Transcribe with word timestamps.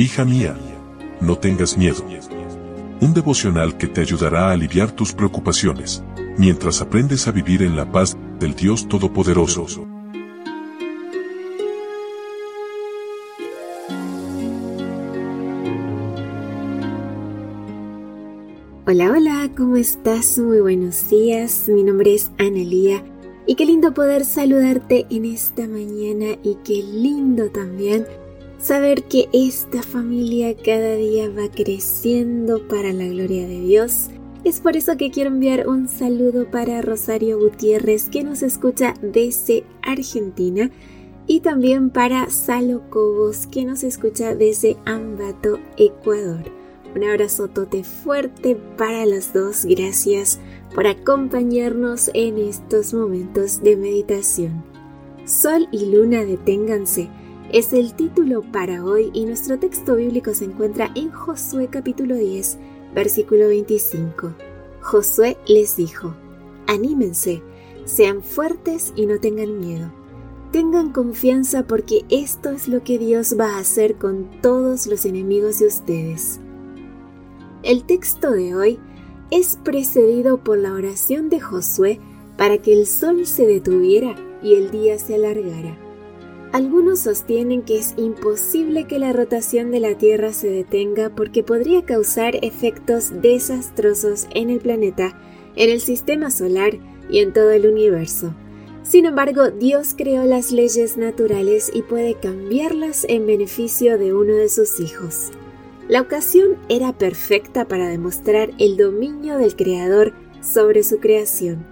Hija 0.00 0.24
mía, 0.24 0.56
no 1.20 1.38
tengas 1.38 1.76
miedo. 1.76 2.04
Un 3.00 3.14
devocional 3.14 3.76
que 3.76 3.88
te 3.88 4.00
ayudará 4.00 4.46
a 4.46 4.52
aliviar 4.52 4.92
tus 4.92 5.12
preocupaciones, 5.12 6.04
mientras 6.36 6.80
aprendes 6.80 7.26
a 7.26 7.32
vivir 7.32 7.64
en 7.64 7.74
la 7.74 7.90
paz 7.90 8.16
del 8.38 8.54
Dios 8.54 8.86
Todopoderoso. 8.86 9.88
Hola, 18.86 19.10
hola, 19.10 19.50
¿cómo 19.56 19.74
estás? 19.74 20.38
Muy 20.38 20.60
buenos 20.60 21.10
días. 21.10 21.64
Mi 21.66 21.82
nombre 21.82 22.14
es 22.14 22.30
Analía 22.38 23.02
y 23.46 23.56
qué 23.56 23.66
lindo 23.66 23.92
poder 23.94 24.24
saludarte 24.24 25.08
en 25.10 25.24
esta 25.24 25.66
mañana 25.66 26.38
y 26.44 26.56
qué 26.62 26.84
lindo 26.84 27.50
también 27.50 28.06
saber 28.58 29.04
que 29.04 29.28
esta 29.32 29.82
familia 29.82 30.54
cada 30.56 30.96
día 30.96 31.30
va 31.30 31.50
creciendo 31.50 32.66
para 32.66 32.92
la 32.92 33.06
gloria 33.06 33.46
de 33.46 33.60
Dios. 33.60 34.10
Es 34.44 34.60
por 34.60 34.76
eso 34.76 34.96
que 34.96 35.10
quiero 35.10 35.30
enviar 35.30 35.68
un 35.68 35.88
saludo 35.88 36.50
para 36.50 36.82
Rosario 36.82 37.38
Gutiérrez 37.38 38.08
que 38.08 38.24
nos 38.24 38.42
escucha 38.42 38.94
desde 39.00 39.64
Argentina 39.82 40.70
y 41.26 41.40
también 41.40 41.90
para 41.90 42.30
Salo 42.30 42.88
Cobos 42.90 43.46
que 43.46 43.64
nos 43.64 43.84
escucha 43.84 44.34
desde 44.34 44.76
Ambato, 44.86 45.58
Ecuador. 45.76 46.50
Un 46.96 47.04
abrazo 47.04 47.48
tote 47.48 47.84
fuerte 47.84 48.56
para 48.76 49.04
los 49.04 49.32
dos. 49.32 49.66
Gracias 49.66 50.40
por 50.74 50.86
acompañarnos 50.86 52.10
en 52.14 52.38
estos 52.38 52.94
momentos 52.94 53.62
de 53.62 53.76
meditación. 53.76 54.64
Sol 55.26 55.68
y 55.70 55.90
luna 55.90 56.24
deténganse 56.24 57.10
es 57.52 57.72
el 57.72 57.94
título 57.94 58.42
para 58.42 58.84
hoy 58.84 59.10
y 59.14 59.24
nuestro 59.24 59.58
texto 59.58 59.96
bíblico 59.96 60.34
se 60.34 60.44
encuentra 60.44 60.90
en 60.94 61.10
Josué 61.10 61.68
capítulo 61.68 62.14
10, 62.14 62.58
versículo 62.94 63.48
25. 63.48 64.34
Josué 64.82 65.38
les 65.46 65.76
dijo, 65.76 66.14
anímense, 66.66 67.42
sean 67.86 68.22
fuertes 68.22 68.92
y 68.96 69.06
no 69.06 69.18
tengan 69.18 69.60
miedo. 69.60 69.90
Tengan 70.52 70.92
confianza 70.92 71.66
porque 71.66 72.04
esto 72.10 72.50
es 72.50 72.68
lo 72.68 72.82
que 72.84 72.98
Dios 72.98 73.36
va 73.38 73.56
a 73.56 73.60
hacer 73.60 73.96
con 73.96 74.28
todos 74.42 74.86
los 74.86 75.06
enemigos 75.06 75.58
de 75.58 75.68
ustedes. 75.68 76.40
El 77.62 77.84
texto 77.84 78.30
de 78.30 78.54
hoy 78.54 78.78
es 79.30 79.56
precedido 79.56 80.36
por 80.44 80.58
la 80.58 80.74
oración 80.74 81.30
de 81.30 81.40
Josué 81.40 81.98
para 82.36 82.58
que 82.58 82.74
el 82.74 82.86
sol 82.86 83.26
se 83.26 83.46
detuviera 83.46 84.14
y 84.42 84.54
el 84.54 84.70
día 84.70 84.98
se 84.98 85.14
alargara. 85.14 85.87
Algunos 86.52 87.00
sostienen 87.00 87.62
que 87.62 87.78
es 87.78 87.92
imposible 87.98 88.86
que 88.86 88.98
la 88.98 89.12
rotación 89.12 89.70
de 89.70 89.80
la 89.80 89.98
Tierra 89.98 90.32
se 90.32 90.48
detenga 90.48 91.10
porque 91.10 91.42
podría 91.42 91.84
causar 91.84 92.36
efectos 92.42 93.20
desastrosos 93.20 94.26
en 94.34 94.48
el 94.48 94.58
planeta, 94.58 95.20
en 95.56 95.68
el 95.68 95.80
sistema 95.80 96.30
solar 96.30 96.78
y 97.10 97.18
en 97.18 97.34
todo 97.34 97.50
el 97.50 97.66
universo. 97.66 98.34
Sin 98.82 99.04
embargo, 99.04 99.50
Dios 99.50 99.94
creó 99.94 100.24
las 100.24 100.50
leyes 100.50 100.96
naturales 100.96 101.70
y 101.74 101.82
puede 101.82 102.14
cambiarlas 102.14 103.04
en 103.06 103.26
beneficio 103.26 103.98
de 103.98 104.14
uno 104.14 104.32
de 104.32 104.48
sus 104.48 104.80
hijos. 104.80 105.30
La 105.86 106.00
ocasión 106.00 106.56
era 106.70 106.96
perfecta 106.96 107.68
para 107.68 107.88
demostrar 107.88 108.52
el 108.58 108.78
dominio 108.78 109.36
del 109.36 109.54
Creador 109.54 110.14
sobre 110.40 110.82
su 110.82 110.98
creación. 110.98 111.66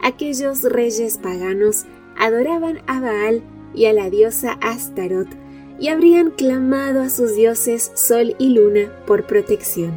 Aquellos 0.00 0.62
reyes 0.62 1.18
paganos 1.18 1.84
adoraban 2.16 2.80
a 2.86 3.00
Baal 3.00 3.42
y 3.78 3.86
a 3.86 3.92
la 3.92 4.10
diosa 4.10 4.58
Astaroth, 4.60 5.28
y 5.78 5.88
habrían 5.88 6.32
clamado 6.32 7.00
a 7.00 7.08
sus 7.08 7.36
dioses 7.36 7.92
Sol 7.94 8.34
y 8.38 8.50
Luna 8.50 8.92
por 9.06 9.28
protección. 9.28 9.92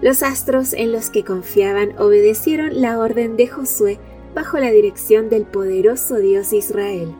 Los 0.00 0.22
astros 0.22 0.72
en 0.72 0.90
los 0.90 1.10
que 1.10 1.22
confiaban 1.22 1.92
obedecieron 1.98 2.80
la 2.80 2.98
orden 2.98 3.36
de 3.36 3.46
Josué 3.46 3.98
bajo 4.34 4.58
la 4.58 4.70
dirección 4.70 5.28
del 5.28 5.44
poderoso 5.44 6.16
Dios 6.16 6.54
Israel. 6.54 7.14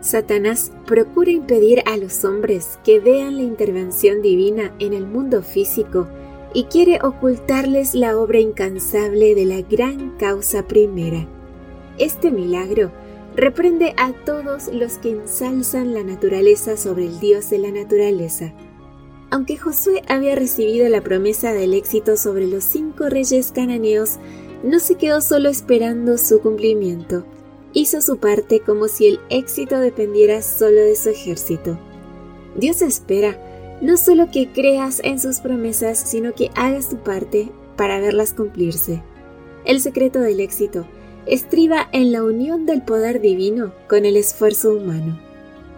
Satanás 0.00 0.72
procura 0.86 1.30
impedir 1.30 1.82
a 1.84 1.98
los 1.98 2.24
hombres 2.24 2.78
que 2.82 2.98
vean 2.98 3.36
la 3.36 3.42
intervención 3.42 4.22
divina 4.22 4.72
en 4.78 4.94
el 4.94 5.06
mundo 5.06 5.42
físico 5.42 6.08
y 6.54 6.64
quiere 6.64 6.98
ocultarles 7.02 7.94
la 7.94 8.18
obra 8.18 8.40
incansable 8.40 9.34
de 9.34 9.44
la 9.44 9.60
gran 9.60 10.16
causa 10.16 10.66
primera. 10.66 11.26
Este 11.98 12.30
milagro 12.30 12.90
reprende 13.36 13.94
a 13.96 14.12
todos 14.12 14.68
los 14.68 14.98
que 14.98 15.10
ensalzan 15.10 15.94
la 15.94 16.04
naturaleza 16.04 16.76
sobre 16.76 17.06
el 17.06 17.18
Dios 17.20 17.50
de 17.50 17.58
la 17.58 17.70
naturaleza. 17.70 18.52
Aunque 19.30 19.56
Josué 19.56 20.02
había 20.08 20.34
recibido 20.34 20.88
la 20.88 21.00
promesa 21.00 21.52
del 21.52 21.72
éxito 21.72 22.16
sobre 22.16 22.46
los 22.46 22.64
cinco 22.64 23.08
reyes 23.08 23.50
cananeos, 23.52 24.18
no 24.62 24.78
se 24.78 24.96
quedó 24.96 25.20
solo 25.22 25.48
esperando 25.48 26.18
su 26.18 26.40
cumplimiento. 26.40 27.24
Hizo 27.72 28.02
su 28.02 28.18
parte 28.18 28.60
como 28.60 28.88
si 28.88 29.06
el 29.06 29.20
éxito 29.30 29.78
dependiera 29.78 30.42
solo 30.42 30.82
de 30.82 30.94
su 30.94 31.08
ejército. 31.08 31.78
Dios 32.56 32.82
espera 32.82 33.38
no 33.80 33.96
solo 33.96 34.30
que 34.30 34.52
creas 34.52 35.00
en 35.02 35.18
sus 35.18 35.40
promesas, 35.40 35.98
sino 35.98 36.34
que 36.34 36.50
hagas 36.54 36.90
tu 36.90 36.98
parte 36.98 37.50
para 37.76 37.98
verlas 37.98 38.34
cumplirse. 38.34 39.02
El 39.64 39.80
secreto 39.80 40.20
del 40.20 40.40
éxito 40.40 40.86
estriba 41.26 41.88
en 41.92 42.12
la 42.12 42.22
unión 42.22 42.66
del 42.66 42.82
poder 42.82 43.20
divino 43.20 43.72
con 43.88 44.04
el 44.04 44.16
esfuerzo 44.16 44.74
humano. 44.74 45.18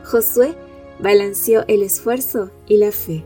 Josué 0.04 0.54
balanceó 0.98 1.64
el 1.68 1.82
esfuerzo 1.82 2.50
y 2.66 2.76
la 2.76 2.92
fe. 2.92 3.24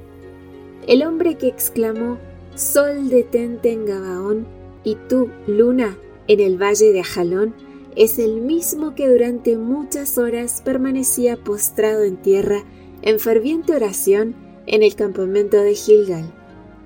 El 0.87 1.03
hombre 1.03 1.37
que 1.37 1.49
exclamó, 1.49 2.19
Sol 2.55 3.09
detente 3.09 3.71
en 3.71 3.87
Gabaón 3.87 4.47
y 4.84 4.97
tú, 5.09 5.31
luna, 5.47 5.97
en 6.27 6.41
el 6.41 6.61
valle 6.61 6.93
de 6.93 7.01
Ajalón, 7.01 7.55
es 7.95 8.19
el 8.19 8.41
mismo 8.41 8.95
que 8.95 9.09
durante 9.09 9.57
muchas 9.57 10.19
horas 10.19 10.62
permanecía 10.65 11.37
postrado 11.37 12.05
en 12.05 12.17
tierra 12.17 12.65
en 13.03 13.19
ferviente 13.19 13.75
oración 13.75 14.34
en 14.67 14.83
el 14.83 14.95
campamento 14.95 15.57
de 15.57 15.75
Gilgal. 15.75 16.33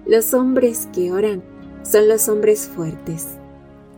Los 0.06 0.34
hombres 0.34 0.88
que 0.94 1.12
oran 1.12 1.42
son 1.84 2.08
los 2.08 2.28
hombres 2.28 2.68
fuertes. 2.68 3.38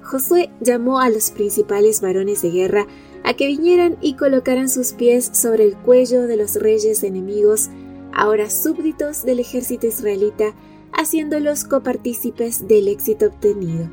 Josué 0.04 0.50
llamó 0.60 1.00
a 1.00 1.09
los 1.09 1.31
principales 1.31 2.00
varones 2.00 2.42
de 2.42 2.50
guerra 2.50 2.87
a 3.25 3.34
que 3.34 3.47
vinieran 3.47 3.97
y 4.03 4.16
colocaran 4.16 4.69
sus 4.69 4.92
pies 4.92 5.31
sobre 5.32 5.65
el 5.65 5.76
cuello 5.76 6.26
de 6.26 6.37
los 6.37 6.56
reyes 6.56 7.03
enemigos, 7.03 7.70
ahora 8.12 8.50
súbditos 8.50 9.25
del 9.25 9.41
ejército 9.41 9.87
israelita, 9.87 10.54
haciéndolos 10.93 11.64
copartícipes 11.64 12.69
del 12.69 12.88
éxito 12.88 13.26
obtenido. 13.26 13.88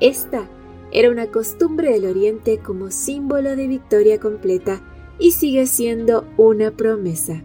Esta 0.00 0.50
era 0.90 1.10
una 1.10 1.30
costumbre 1.30 1.92
del 1.92 2.06
Oriente 2.06 2.58
como 2.58 2.90
símbolo 2.90 3.54
de 3.54 3.68
victoria 3.68 4.18
completa 4.18 4.82
y 5.18 5.30
sigue 5.30 5.66
siendo 5.66 6.26
una 6.36 6.72
promesa. 6.72 7.42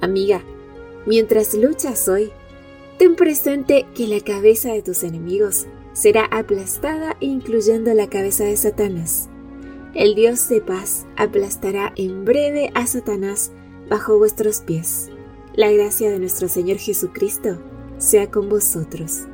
Amiga, 0.00 0.42
mientras 1.06 1.54
luchas 1.54 2.08
hoy, 2.08 2.30
ten 2.98 3.16
presente 3.16 3.86
que 3.94 4.06
la 4.06 4.20
cabeza 4.20 4.72
de 4.72 4.82
tus 4.82 5.02
enemigos 5.02 5.66
será 6.00 6.24
aplastada 6.30 7.14
incluyendo 7.20 7.92
la 7.92 8.08
cabeza 8.08 8.44
de 8.44 8.56
Satanás. 8.56 9.28
El 9.92 10.14
Dios 10.14 10.48
de 10.48 10.62
paz 10.62 11.06
aplastará 11.18 11.92
en 11.94 12.24
breve 12.24 12.70
a 12.74 12.86
Satanás 12.86 13.52
bajo 13.90 14.16
vuestros 14.16 14.62
pies. 14.62 15.10
La 15.54 15.70
gracia 15.70 16.10
de 16.10 16.18
nuestro 16.18 16.48
Señor 16.48 16.78
Jesucristo 16.78 17.60
sea 17.98 18.30
con 18.30 18.48
vosotros. 18.48 19.26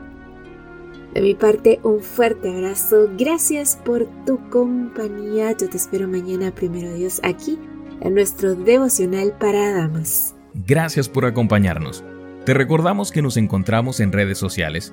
De 1.14 1.20
mi 1.20 1.34
parte, 1.36 1.78
un 1.84 2.00
fuerte 2.00 2.52
abrazo. 2.52 3.10
Gracias 3.16 3.76
por 3.84 4.08
tu 4.26 4.40
compañía. 4.50 5.52
Yo 5.56 5.68
te 5.68 5.76
espero 5.76 6.08
mañana, 6.08 6.52
primero 6.52 6.92
Dios, 6.94 7.20
aquí 7.22 7.60
en 8.00 8.14
nuestro 8.14 8.56
devocional 8.56 9.36
para 9.38 9.70
damas. 9.72 10.34
Gracias 10.66 11.08
por 11.08 11.26
acompañarnos. 11.26 12.02
Te 12.44 12.54
recordamos 12.54 13.12
que 13.12 13.22
nos 13.22 13.36
encontramos 13.36 14.00
en 14.00 14.10
redes 14.10 14.38
sociales 14.38 14.92